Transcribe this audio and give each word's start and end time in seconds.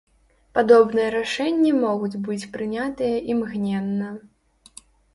Падобныя 0.57 1.11
рашэнні 1.17 1.75
могуць 1.85 2.21
быць 2.25 2.49
прынятыя 2.57 3.23
імгненна. 3.35 4.09